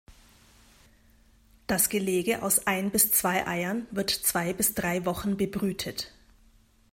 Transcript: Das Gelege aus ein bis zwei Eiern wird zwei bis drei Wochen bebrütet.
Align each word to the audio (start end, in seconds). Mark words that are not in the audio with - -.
Das 1.67 1.87
Gelege 1.89 2.41
aus 2.41 2.65
ein 2.65 2.89
bis 2.89 3.11
zwei 3.11 3.45
Eiern 3.45 3.85
wird 3.91 4.09
zwei 4.09 4.51
bis 4.51 4.73
drei 4.73 5.05
Wochen 5.05 5.37
bebrütet. 5.37 6.11